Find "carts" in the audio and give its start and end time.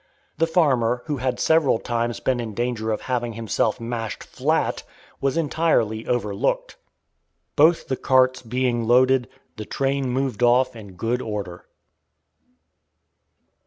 7.97-8.41